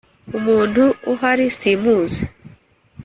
[0.37, 2.23] Umuntu uhari simuzi.